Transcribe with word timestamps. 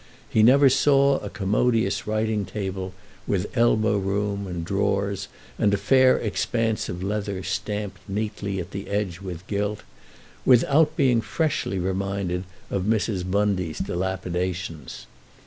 He 0.27 0.41
never 0.41 0.67
saw 0.67 1.19
a 1.19 1.29
commodious 1.29 2.07
writing 2.07 2.43
table, 2.43 2.95
with 3.27 3.55
elbow 3.55 3.99
room 3.99 4.47
and 4.47 4.65
drawers 4.65 5.27
and 5.59 5.71
a 5.75 5.77
fair 5.77 6.17
expanse 6.17 6.89
of 6.89 7.03
leather 7.03 7.43
stamped 7.43 7.99
neatly 8.09 8.59
at 8.59 8.71
the 8.71 8.87
edge 8.89 9.19
with 9.19 9.45
gilt, 9.45 9.83
without 10.43 10.95
being 10.97 11.21
freshly 11.21 11.77
reminded 11.77 12.45
of 12.71 12.81
Mrs. 12.85 13.29
Bundy's 13.29 13.77
dilapidations. 13.79 15.05